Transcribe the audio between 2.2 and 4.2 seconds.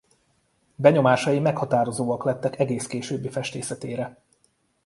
lettek egész későbbi festészetére.